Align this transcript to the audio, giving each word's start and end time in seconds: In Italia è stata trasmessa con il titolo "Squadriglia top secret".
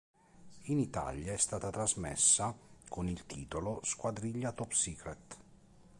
In 0.63 0.79
Italia 0.79 1.31
è 1.33 1.37
stata 1.37 1.69
trasmessa 1.69 2.57
con 2.89 3.07
il 3.07 3.23
titolo 3.27 3.81
"Squadriglia 3.83 4.51
top 4.51 4.71
secret". 4.71 5.37